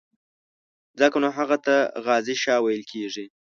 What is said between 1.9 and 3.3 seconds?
غازي شاه ویل کېږي.